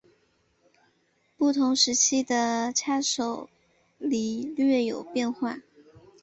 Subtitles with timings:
[1.37, 3.47] 不同时期的叉手
[3.99, 5.59] 礼略有变化。